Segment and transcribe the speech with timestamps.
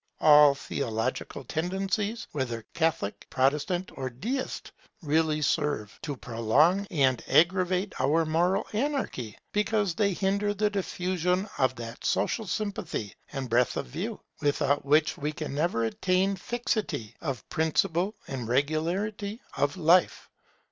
[0.19, 4.71] All theological tendencies, whether Catholic, Protestant, or Deist,
[5.03, 11.75] really serve to prolong and aggravate our moral anarchy, because they hinder the diffusion of
[11.75, 17.47] that social sympathy and breadth of view, without which we can never attain fixity of
[17.49, 20.31] principle and regularity of life.